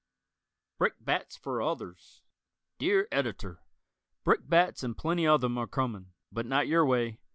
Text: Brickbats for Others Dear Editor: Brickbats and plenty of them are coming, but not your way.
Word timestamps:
Brickbats 0.79 1.37
for 1.37 1.61
Others 1.61 2.23
Dear 2.79 3.07
Editor: 3.11 3.61
Brickbats 4.23 4.81
and 4.81 4.97
plenty 4.97 5.27
of 5.27 5.41
them 5.41 5.59
are 5.59 5.67
coming, 5.67 6.13
but 6.31 6.47
not 6.47 6.67
your 6.67 6.87
way. 6.87 7.19